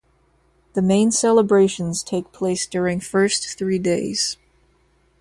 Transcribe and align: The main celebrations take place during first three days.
The 0.73 0.81
main 0.81 1.11
celebrations 1.11 2.01
take 2.01 2.31
place 2.31 2.65
during 2.65 2.99
first 3.01 3.55
three 3.55 3.77
days. 3.77 4.35